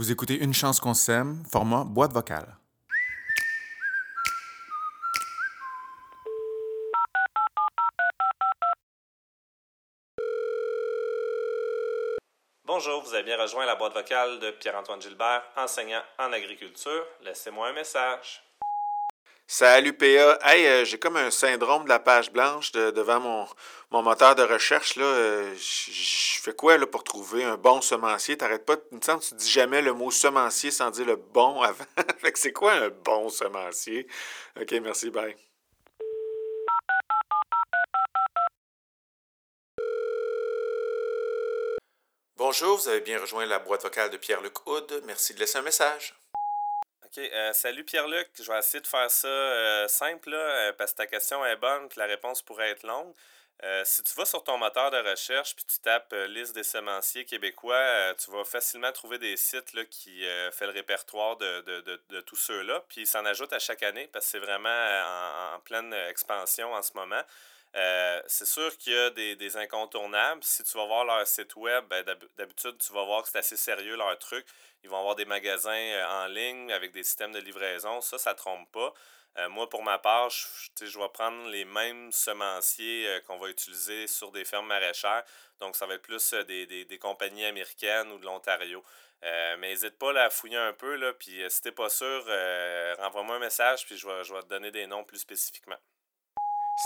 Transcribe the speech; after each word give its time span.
Vous 0.00 0.10
écoutez 0.10 0.42
Une 0.42 0.54
chance 0.54 0.80
qu'on 0.80 0.94
s'aime, 0.94 1.44
format 1.52 1.84
boîte 1.84 2.14
vocale. 2.14 2.56
Bonjour, 12.64 13.02
vous 13.02 13.12
avez 13.12 13.24
bien 13.24 13.36
rejoint 13.36 13.66
la 13.66 13.74
boîte 13.74 13.92
vocale 13.92 14.38
de 14.38 14.52
Pierre-Antoine 14.52 15.02
Gilbert, 15.02 15.42
enseignant 15.58 16.00
en 16.18 16.32
agriculture. 16.32 17.04
Laissez-moi 17.22 17.68
un 17.68 17.74
message. 17.74 18.42
Salut 19.52 19.92
PA. 19.94 20.38
Hey, 20.44 20.64
euh, 20.66 20.84
j'ai 20.84 20.96
comme 20.98 21.16
un 21.16 21.30
syndrome 21.32 21.82
de 21.82 21.88
la 21.88 21.98
page 21.98 22.30
blanche 22.30 22.70
de- 22.70 22.92
devant 22.92 23.18
mon, 23.18 23.46
mon 23.90 24.00
moteur 24.02 24.36
de 24.36 24.42
recherche. 24.44 24.94
Euh, 24.98 25.52
Je 25.56 25.90
je 25.92 26.40
fais 26.40 26.54
quoi 26.54 26.78
là, 26.78 26.86
pour 26.86 27.02
trouver 27.02 27.42
un 27.42 27.56
bon 27.56 27.80
semencier? 27.80 28.36
T'arrêtes 28.38 28.64
pas, 28.64 28.76
il 28.92 28.98
me 28.98 29.02
semble 29.02 29.20
que 29.20 29.26
tu 29.26 29.34
dis 29.34 29.50
jamais 29.50 29.82
le 29.82 29.92
mot 29.92 30.10
semencier 30.12 30.70
sans 30.70 30.90
dire 30.92 31.04
le 31.06 31.16
bon 31.16 31.60
avant. 31.62 31.84
fait 32.20 32.30
que 32.32 32.38
c'est 32.38 32.52
quoi 32.52 32.72
un 32.74 32.90
bon 32.90 33.28
semencier? 33.28 34.06
Ok, 34.60 34.70
merci, 34.82 35.10
bye. 35.10 35.34
Bonjour, 42.36 42.76
vous 42.78 42.88
avez 42.88 43.00
bien 43.00 43.18
rejoint 43.20 43.46
la 43.46 43.58
boîte 43.58 43.82
vocale 43.82 44.10
de 44.10 44.16
Pierre-Luc 44.16 44.66
Houd. 44.66 45.02
Merci 45.06 45.34
de 45.34 45.40
laisser 45.40 45.58
un 45.58 45.62
message. 45.62 46.14
OK, 47.10 47.18
euh, 47.18 47.52
salut 47.52 47.82
Pierre-Luc. 47.82 48.28
Je 48.38 48.44
vais 48.44 48.58
essayer 48.58 48.80
de 48.80 48.86
faire 48.86 49.10
ça 49.10 49.26
euh, 49.26 49.88
simple, 49.88 50.30
là, 50.30 50.36
euh, 50.36 50.72
parce 50.74 50.92
que 50.92 50.98
ta 50.98 51.06
question 51.08 51.44
est 51.44 51.56
bonne 51.56 51.88
puis 51.88 51.98
la 51.98 52.06
réponse 52.06 52.40
pourrait 52.40 52.70
être 52.70 52.86
longue. 52.86 53.12
Euh, 53.64 53.82
si 53.84 54.04
tu 54.04 54.14
vas 54.14 54.24
sur 54.24 54.44
ton 54.44 54.56
moteur 54.58 54.92
de 54.92 54.96
recherche 54.98 55.56
puis 55.56 55.64
tu 55.64 55.80
tapes 55.80 56.14
liste 56.28 56.54
des 56.54 56.62
semenciers 56.62 57.24
québécois, 57.24 58.14
tu 58.14 58.30
vas 58.30 58.44
facilement 58.44 58.92
trouver 58.92 59.18
des 59.18 59.36
sites 59.36 59.72
là, 59.74 59.84
qui 59.86 60.22
fait 60.52 60.66
le 60.66 60.72
répertoire 60.72 61.36
de, 61.36 61.62
de, 61.62 61.80
de, 61.80 62.00
de 62.10 62.20
tous 62.20 62.36
ceux-là. 62.36 62.84
Puis 62.88 63.02
ils 63.02 63.06
s'en 63.06 63.24
ajoutent 63.24 63.52
à 63.52 63.58
chaque 63.58 63.82
année 63.82 64.06
parce 64.12 64.26
que 64.26 64.30
c'est 64.30 64.38
vraiment 64.38 64.68
en, 64.70 65.56
en 65.56 65.60
pleine 65.60 65.92
expansion 65.92 66.72
en 66.72 66.82
ce 66.82 66.92
moment. 66.94 67.22
Euh, 67.76 68.20
c'est 68.26 68.46
sûr 68.46 68.76
qu'il 68.78 68.92
y 68.92 68.96
a 68.98 69.10
des, 69.10 69.36
des 69.36 69.56
incontournables. 69.56 70.42
Si 70.42 70.64
tu 70.64 70.76
vas 70.76 70.86
voir 70.86 71.04
leur 71.04 71.24
site 71.26 71.54
web, 71.56 71.84
ben, 71.88 72.02
d'hab- 72.04 72.28
d'habitude, 72.36 72.76
tu 72.78 72.92
vas 72.92 73.04
voir 73.04 73.22
que 73.22 73.28
c'est 73.28 73.38
assez 73.38 73.56
sérieux 73.56 73.96
leur 73.96 74.18
truc. 74.18 74.44
Ils 74.82 74.90
vont 74.90 74.98
avoir 74.98 75.14
des 75.14 75.24
magasins 75.24 75.70
euh, 75.70 76.24
en 76.24 76.26
ligne 76.26 76.72
avec 76.72 76.90
des 76.92 77.04
systèmes 77.04 77.32
de 77.32 77.38
livraison. 77.38 78.00
Ça, 78.00 78.18
ça 78.18 78.34
trompe 78.34 78.70
pas. 78.72 78.92
Euh, 79.38 79.48
moi, 79.48 79.68
pour 79.70 79.84
ma 79.84 79.98
part, 79.98 80.30
je, 80.30 80.46
je- 80.76 80.90
tu 80.90 80.98
vais 80.98 81.08
prendre 81.10 81.48
les 81.48 81.64
mêmes 81.64 82.10
semenciers 82.12 83.20
qu'on 83.26 83.36
va 83.38 83.48
utiliser 83.48 84.06
sur 84.08 84.32
des 84.32 84.44
fermes 84.44 84.66
maraîchères. 84.66 85.22
Donc, 85.60 85.76
ça 85.76 85.86
va 85.86 85.94
être 85.94 86.02
plus 86.02 86.34
des, 86.34 86.98
compagnies 87.00 87.44
américaines 87.44 88.10
ou 88.12 88.18
de 88.18 88.24
l'Ontario. 88.26 88.82
Mais 89.22 89.68
n'hésite 89.68 89.98
pas 89.98 90.12
là, 90.12 90.24
à 90.24 90.30
fouiller 90.30 90.56
un 90.56 90.72
peu. 90.72 90.96
Là, 90.96 91.12
puis, 91.12 91.42
si 91.48 91.62
t'es 91.62 91.72
pas 91.72 91.88
sûr, 91.90 92.24
renvoie-moi 92.98 93.36
un 93.36 93.38
message 93.38 93.86
puis 93.86 93.96
je 93.96 94.06
vais, 94.08 94.24
je 94.24 94.32
vais 94.34 94.42
te 94.42 94.46
donner 94.48 94.70
des 94.70 94.86
noms 94.86 95.04
plus 95.04 95.18
spécifiquement. 95.18 95.78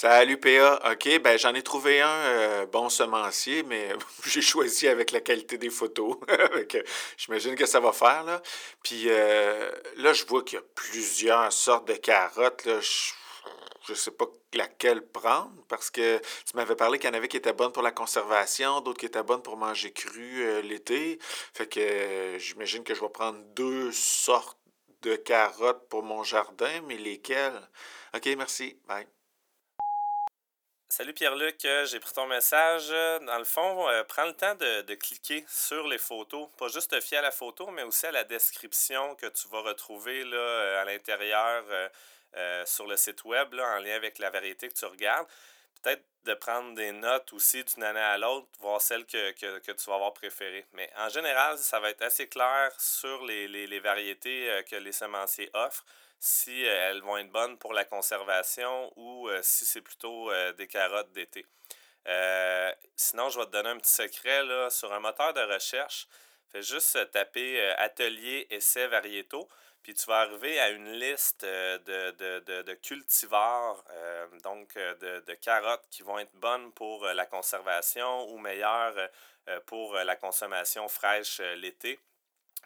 Salut 0.00 0.38
PA. 0.38 0.80
OK, 0.90 1.20
ben 1.20 1.38
j'en 1.38 1.54
ai 1.54 1.62
trouvé 1.62 2.00
un 2.00 2.08
euh, 2.08 2.66
bon 2.66 2.88
semencier, 2.88 3.62
mais 3.62 3.90
j'ai 4.24 4.40
choisi 4.40 4.88
avec 4.88 5.12
la 5.12 5.20
qualité 5.20 5.58
des 5.58 5.68
photos. 5.68 6.16
J'imagine 7.18 7.54
que 7.54 7.66
ça 7.66 7.78
va 7.78 7.92
faire, 7.92 8.24
là. 8.24 8.40
Puis 8.82 9.04
euh, 9.08 9.70
là, 9.96 10.12
je 10.14 10.24
vois 10.24 10.42
qu'il 10.42 10.58
y 10.58 10.62
a 10.62 10.64
plusieurs 10.74 11.52
sortes 11.52 11.86
de 11.88 11.94
carottes. 11.94 12.64
Là. 12.64 12.80
Je, 12.80 13.12
je 13.86 13.94
sais 13.94 14.10
pas 14.10 14.24
laquelle 14.54 15.06
prendre 15.06 15.52
parce 15.68 15.90
que 15.90 16.18
tu 16.18 16.56
m'avais 16.56 16.74
parlé 16.74 16.98
qu'il 16.98 17.10
y 17.10 17.12
en 17.12 17.16
avait 17.16 17.28
qui 17.28 17.36
étaient 17.36 17.52
bonnes 17.52 17.72
pour 17.72 17.82
la 17.82 17.92
conservation, 17.92 18.80
d'autres 18.80 18.98
qui 18.98 19.06
étaient 19.06 19.22
bonnes 19.22 19.42
pour 19.42 19.58
manger 19.58 19.92
cru 19.92 20.42
euh, 20.42 20.62
l'été. 20.62 21.18
Fait 21.52 21.68
que 21.68 22.38
j'imagine 22.38 22.82
que 22.82 22.94
je 22.94 23.00
vais 23.00 23.10
prendre 23.10 23.38
deux 23.54 23.92
sortes 23.92 24.58
de 25.02 25.16
carottes 25.16 25.86
pour 25.88 26.02
mon 26.02 26.24
jardin, 26.24 26.80
mais 26.88 26.96
lesquelles? 26.96 27.60
OK, 28.14 28.26
merci. 28.36 28.78
Bye. 28.88 29.06
Salut 30.94 31.14
Pierre-Luc, 31.14 31.64
euh, 31.64 31.86
j'ai 31.86 32.00
pris 32.00 32.12
ton 32.12 32.26
message. 32.26 32.90
Dans 33.24 33.38
le 33.38 33.44
fond, 33.44 33.88
euh, 33.88 34.04
prends 34.04 34.26
le 34.26 34.34
temps 34.34 34.54
de, 34.56 34.94
cliquer 34.94 35.42
sur 35.48 35.88
les 35.88 35.96
photos. 35.96 36.50
Pas 36.58 36.68
juste 36.68 36.90
te 36.90 37.00
fier 37.00 37.20
à 37.20 37.22
la 37.22 37.30
photo, 37.30 37.70
mais 37.70 37.82
aussi 37.82 38.04
à 38.04 38.12
la 38.12 38.24
description 38.24 39.14
que 39.14 39.24
tu 39.24 39.48
vas 39.48 39.62
retrouver 39.62 40.22
euh, 40.22 40.82
à 40.82 40.84
l'intérieur 40.84 41.64
sur 42.66 42.86
le 42.86 42.98
site 42.98 43.24
web 43.24 43.54
en 43.54 43.78
lien 43.78 43.94
avec 43.94 44.18
la 44.18 44.28
variété 44.28 44.68
que 44.68 44.74
tu 44.74 44.84
regardes. 44.84 45.26
Peut-être 45.82 46.04
de 46.24 46.34
prendre 46.34 46.74
des 46.74 46.92
notes 46.92 47.32
aussi 47.32 47.64
d'une 47.64 47.82
année 47.82 47.98
à 48.00 48.16
l'autre, 48.16 48.46
voir 48.60 48.80
celle 48.80 49.04
que, 49.06 49.32
que, 49.32 49.58
que 49.58 49.72
tu 49.72 49.90
vas 49.90 49.96
avoir 49.96 50.14
préférée. 50.14 50.64
Mais 50.72 50.88
en 50.96 51.08
général, 51.08 51.58
ça 51.58 51.80
va 51.80 51.90
être 51.90 52.02
assez 52.02 52.28
clair 52.28 52.72
sur 52.78 53.24
les, 53.24 53.48
les, 53.48 53.66
les 53.66 53.80
variétés 53.80 54.48
euh, 54.48 54.62
que 54.62 54.76
les 54.76 54.92
semenciers 54.92 55.50
offrent 55.54 55.84
si 56.20 56.64
euh, 56.64 56.90
elles 56.90 57.02
vont 57.02 57.16
être 57.16 57.32
bonnes 57.32 57.58
pour 57.58 57.72
la 57.72 57.84
conservation 57.84 58.92
ou 58.96 59.28
euh, 59.28 59.40
si 59.42 59.64
c'est 59.64 59.80
plutôt 59.80 60.30
des 60.56 60.68
carottes 60.68 61.12
d'été. 61.12 61.44
Sinon, 62.94 63.28
je 63.28 63.38
vais 63.40 63.46
te 63.46 63.50
donner 63.50 63.70
un 63.70 63.78
petit 63.78 63.92
secret 63.92 64.44
là, 64.44 64.70
sur 64.70 64.92
un 64.92 65.00
moteur 65.00 65.32
de 65.32 65.40
recherche. 65.40 66.06
Fais 66.50 66.62
juste 66.62 67.10
taper 67.10 67.60
atelier 67.78 68.46
essai 68.50 68.86
variétaux, 68.86 69.48
puis 69.82 69.94
tu 69.94 70.06
vas 70.06 70.20
arriver 70.20 70.60
à 70.60 70.70
une 70.70 70.92
liste 70.92 71.44
euh, 71.44 71.78
de, 71.78 72.10
de, 72.12 72.40
de, 72.40 72.62
de 72.62 72.74
cultivars, 72.74 73.82
euh, 73.90 74.26
donc 74.44 74.76
euh, 74.76 75.20
de, 75.26 75.34
carottes 75.34 75.86
qui 75.90 76.02
vont 76.02 76.18
être 76.18 76.34
bonnes 76.34 76.72
pour 76.72 77.04
la 77.04 77.26
conservation 77.26 78.28
ou 78.30 78.38
meilleures 78.38 79.08
pour 79.66 79.94
la 79.94 80.14
consommation 80.14 80.86
fraîche 80.86 81.40
l'été. 81.56 81.98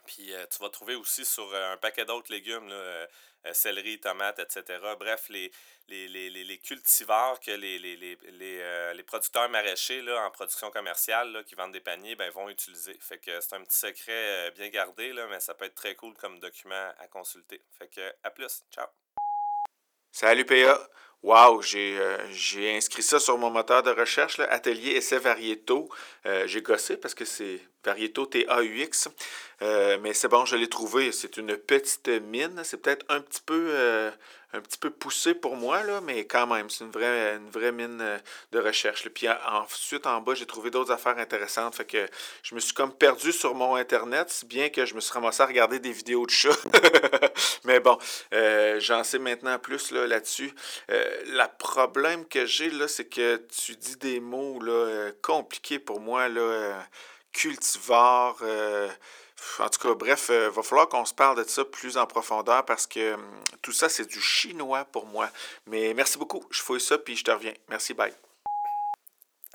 Puis 0.07 0.33
euh, 0.33 0.47
tu 0.47 0.59
vas 0.59 0.71
trouver 0.71 0.95
aussi 0.95 1.25
sur 1.25 1.53
euh, 1.53 1.73
un 1.73 1.77
paquet 1.77 2.05
d'autres 2.05 2.33
légumes, 2.33 2.69
là, 2.69 2.75
euh, 2.75 3.07
céleri, 3.53 4.01
tomates, 4.01 4.39
etc. 4.39 4.81
Bref, 4.99 5.29
les, 5.29 5.51
les, 5.89 6.09
les, 6.09 6.31
les, 6.31 6.59
cultivars 6.59 7.39
que 7.41 7.51
les, 7.51 7.79
les, 7.79 9.03
producteurs 9.05 9.49
maraîchers 9.49 10.03
là, 10.03 10.27
en 10.27 10.31
production 10.31 10.71
commerciale 10.71 11.31
là, 11.33 11.45
qui 11.45 11.55
vendent 11.55 11.73
des 11.73 11.81
paniers 11.81 12.17
ben, 12.17 12.31
vont 12.31 12.49
utiliser. 12.49 12.97
Fait 13.01 13.19
que 13.19 13.41
c'est 13.41 13.55
un 13.55 13.63
petit 13.63 13.79
secret 13.79 14.51
bien 14.53 14.69
gardé, 14.69 15.13
mais 15.31 15.39
ça 15.39 15.55
peut 15.55 15.67
être 15.67 15.77
très 15.77 15.95
cool 15.95 16.15
comme 16.15 16.41
document 16.41 16.93
à 16.99 17.07
consulter. 17.09 17.63
Fait 17.79 17.89
que 17.89 18.15
à 18.25 18.31
plus. 18.31 18.65
Ciao. 18.73 18.87
Salut 20.11 20.45
PA. 20.45 20.89
Wow, 21.27 21.61
j'ai 21.61 21.99
euh, 21.99 22.19
j'ai 22.31 22.77
inscrit 22.77 23.03
ça 23.03 23.19
sur 23.19 23.37
mon 23.37 23.51
moteur 23.51 23.83
de 23.83 23.91
recherche, 23.91 24.39
Atelier 24.39 24.93
Essai 24.93 25.19
Variétaux. 25.19 25.89
Euh, 26.25 26.47
j'ai 26.47 26.63
gossé 26.63 26.97
parce 26.97 27.15
que 27.15 27.25
c'est 27.25 27.61
Variétaux 27.85 28.27
T-A-U-X. 28.27 29.09
Euh, 29.63 29.99
mais 30.01 30.13
c'est 30.13 30.29
bon, 30.29 30.45
je 30.45 30.55
l'ai 30.55 30.69
trouvé. 30.69 31.11
C'est 31.11 31.37
une 31.37 31.57
petite 31.57 32.07
mine. 32.09 32.61
C'est 32.63 32.77
peut-être 32.77 33.05
un 33.09 33.21
petit 33.21 33.41
peu 33.45 33.71
euh, 33.71 34.13
un 34.53 34.61
petit 34.61 34.79
peu 34.79 34.91
poussé 34.91 35.35
pour 35.35 35.57
moi, 35.57 35.83
là, 35.83 36.01
mais 36.01 36.25
quand 36.27 36.47
même, 36.47 36.71
c'est 36.71 36.85
une 36.85 36.91
vraie, 36.91 37.37
une 37.37 37.51
vraie 37.51 37.73
mine 37.73 38.01
euh, 38.01 38.19
de 38.53 38.59
recherche. 38.61 39.05
là. 39.05 39.11
Puis 39.15 39.29
en- 39.29 39.37
ensuite, 39.63 40.07
en 40.07 40.21
bas, 40.21 40.35
j'ai 40.35 40.47
trouvé 40.47 40.71
d'autres 40.71 40.93
affaires 40.93 41.19
intéressantes. 41.19 41.75
Fait 41.75 41.85
que 41.85 42.07
je 42.43 42.55
me 42.55 42.61
suis 42.61 42.73
comme 42.73 42.93
perdu 42.93 43.33
sur 43.33 43.55
mon 43.55 43.75
Internet, 43.77 44.31
si 44.31 44.47
bien 44.47 44.69
que 44.69 44.87
je 44.87 44.95
me 44.95 45.01
suis 45.01 45.13
ramassé 45.13 45.43
à 45.43 45.47
regarder 45.47 45.79
des 45.79 45.93
vidéos 45.93 46.25
de 46.27 46.31
chats. 46.31 46.51
mais 47.65 47.81
bon, 47.81 47.99
euh, 48.35 48.79
j'en 48.81 49.05
sais 49.05 49.19
maintenant 49.19 49.59
plus 49.59 49.91
là, 49.91 50.07
là-dessus. 50.07 50.53
Euh, 50.91 51.05
le 51.27 51.45
problème 51.59 52.25
que 52.27 52.47
j'ai, 52.47 52.71
là, 52.71 52.89
c'est 52.89 53.07
que 53.09 53.37
tu 53.65 53.77
dis 53.77 53.97
des 53.97 54.21
mots 54.21 54.61
là, 54.61 55.11
compliqués 55.23 55.79
pour 55.79 56.01
moi, 56.01 56.29
là, 56.29 56.83
cultivar, 57.33 58.37
en 59.59 59.69
tout 59.69 59.81
cas, 59.81 59.95
bref, 59.95 60.27
il 60.31 60.51
va 60.51 60.63
falloir 60.63 60.89
qu'on 60.89 61.05
se 61.05 61.15
parle 61.15 61.43
de 61.43 61.49
ça 61.49 61.65
plus 61.65 61.97
en 61.97 62.07
profondeur 62.07 62.65
parce 62.65 62.87
que 62.87 63.15
hum, 63.15 63.45
tout 63.63 63.73
ça, 63.73 63.89
c'est 63.89 64.07
du 64.07 64.21
chinois 64.21 64.85
pour 64.87 65.07
moi. 65.07 65.31
Mais 65.67 65.95
merci 65.95 66.19
beaucoup, 66.19 66.45
je 66.51 66.63
fouille 66.63 66.81
ça 66.81 66.99
puis 66.99 67.17
je 67.17 67.25
te 67.25 67.31
reviens. 67.31 67.55
Merci, 67.69 67.95
bye. 67.95 68.15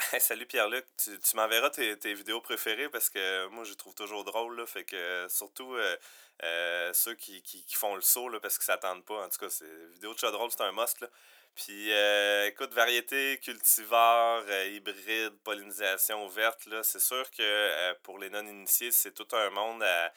Salut 0.20 0.46
Pierre-Luc, 0.46 0.86
tu, 0.98 1.20
tu 1.20 1.36
m'enverras 1.36 1.70
tes, 1.70 1.98
tes 1.98 2.14
vidéos 2.14 2.42
préférées 2.42 2.90
parce 2.90 3.10
que 3.10 3.48
moi 3.48 3.64
je 3.64 3.72
les 3.72 3.76
trouve 3.76 3.94
toujours 3.94 4.24
drôles, 4.24 4.58
là, 4.58 4.66
fait 4.66 4.84
que 4.84 4.96
euh, 4.96 5.30
surtout 5.30 5.74
euh, 5.76 5.96
euh, 6.44 6.92
ceux 6.94 7.14
qui, 7.14 7.42
qui, 7.44 7.64
qui 7.64 7.76
font 7.76 7.96
le 7.96 8.02
saut 8.02 8.30
là, 8.30 8.40
parce 8.40 8.58
qu'ils 8.58 8.66
s'attendent 8.66 9.06
pas. 9.06 9.26
En 9.26 9.30
tout 9.30 9.38
cas, 9.38 9.50
c'est 9.50 9.66
vidéo 9.94 10.14
de 10.14 10.20
chat 10.20 10.32
drôle, 10.32 10.50
c'est 10.52 10.64
un 10.64 10.72
must. 10.72 11.02
Là. 11.02 11.08
Puis 11.56 11.92
euh, 11.92 12.48
écoute, 12.48 12.74
variété, 12.74 13.38
cultivar, 13.40 14.44
euh, 14.48 14.68
hybride, 14.68 15.38
pollinisation 15.44 16.26
ouverte, 16.26 16.66
là, 16.66 16.82
c'est 16.84 17.00
sûr 17.00 17.30
que 17.32 17.42
euh, 17.42 17.94
pour 18.04 18.20
les 18.20 18.30
non-initiés, 18.30 18.92
c'est 18.92 19.12
tout 19.14 19.28
un 19.36 19.50
monde 19.50 19.84
à, 19.84 20.12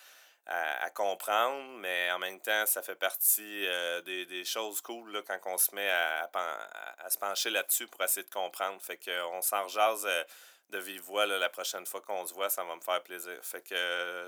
à, 0.47 0.91
comprendre, 0.91 1.79
mais 1.79 2.11
en 2.13 2.19
même 2.19 2.41
temps, 2.41 2.67
ça 2.67 2.83
fait 2.83 2.95
partie 2.95 3.67
des, 4.05 4.27
des 4.27 4.45
choses 4.45 4.81
cool 4.83 5.13
là, 5.13 5.23
quand 5.23 5.39
on 5.47 5.59
se 5.59 5.75
met 5.75 5.91
à, 5.91 6.31
à, 6.99 7.11
se 7.11 7.19
pencher 7.19 7.51
là-dessus 7.51 7.89
pour 7.89 8.03
essayer 8.03 8.25
de 8.25 8.31
comprendre. 8.31 8.81
Fait 8.83 8.99
qu'on 8.99 9.41
s'en 9.43 9.65
rejase 9.65 10.07
de 10.71 10.79
vive 10.79 11.03
voix 11.03 11.27
là, 11.27 11.39
la 11.39 11.49
prochaine 11.49 11.87
fois 11.87 12.01
qu'on 12.03 12.27
se 12.27 12.35
voit, 12.35 12.51
ça 12.51 12.65
va 12.65 12.77
me 12.77 12.81
faire 12.81 13.03
plaisir. 13.03 13.39
Fait 13.43 13.63
que 13.63 13.75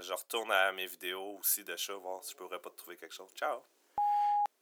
je 0.03 0.13
retourne 0.13 0.51
à 0.53 0.73
mes 0.73 0.87
vidéos 0.87 1.39
aussi 1.39 1.65
de 1.65 1.77
chat, 1.77 1.95
voir 1.95 2.25
si 2.25 2.33
je 2.33 2.37
pourrais 2.37 2.61
pas 2.61 2.71
trouver 2.71 2.97
quelque 2.97 3.15
chose. 3.15 3.33
Ciao! 3.35 3.63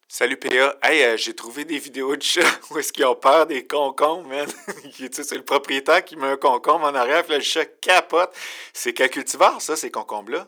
Salut 0.07 0.37
PA. 0.37 0.77
Hey, 0.83 1.03
euh, 1.03 1.17
j'ai 1.17 1.35
trouvé 1.35 1.65
des 1.65 1.79
vidéos 1.79 2.15
de 2.15 2.23
chats 2.23 2.43
où 2.71 2.79
est-ce 2.79 2.93
qu'ils 2.93 3.07
ont 3.07 3.17
peur 3.17 3.47
des 3.47 3.67
concombres, 3.67 4.29
man. 4.29 4.49
C'est 5.13 5.33
le 5.33 5.45
propriétaire 5.45 6.05
qui 6.05 6.17
met 6.17 6.27
un 6.27 6.37
concombre 6.37 6.85
en 6.85 6.95
arrière, 6.95 7.23
puis 7.23 7.33
là, 7.33 7.39
le 7.39 7.45
chat 7.45 7.65
capote. 7.65 8.33
C'est 8.73 8.93
quel 8.93 9.11
cultivar, 9.11 9.61
ça, 9.61 9.77
ces 9.77 9.91
concombres-là? 9.91 10.47